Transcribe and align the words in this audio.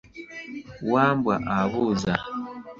Wambwa 0.91 1.35
abuuza. 1.59 2.13